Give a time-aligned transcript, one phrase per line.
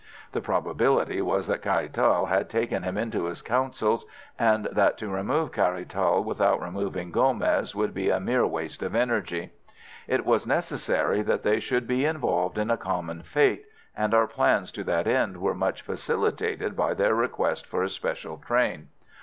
[0.31, 4.07] The probability was that Caratal had taken him into his counsels,
[4.39, 9.51] and that to remove Caratal without removing Gomez would be a mere waste of energy.
[10.07, 14.71] It was necessary that they should be involved in a common fate, and our plans
[14.71, 18.87] to that end were much facilitated by their request for a special train.